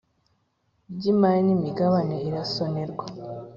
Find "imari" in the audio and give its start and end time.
1.11-1.41